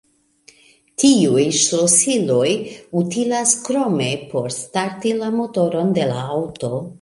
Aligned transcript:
Tiuj 1.01 1.43
ŝlosiloj 1.57 2.49
utilas 3.03 3.53
krome 3.67 4.09
por 4.33 4.49
starti 4.57 5.13
la 5.21 5.31
motoron 5.37 5.93
de 6.01 6.09
la 6.15 6.25
aŭto. 6.41 6.73